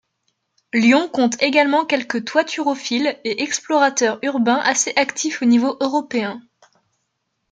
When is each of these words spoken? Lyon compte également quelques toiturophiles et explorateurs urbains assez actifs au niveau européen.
Lyon 0.73 1.07
compte 1.09 1.39
également 1.43 1.85
quelques 1.85 2.25
toiturophiles 2.25 3.19
et 3.23 3.43
explorateurs 3.43 4.17
urbains 4.23 4.57
assez 4.57 4.93
actifs 4.95 5.43
au 5.43 5.45
niveau 5.45 5.77
européen. 5.79 6.41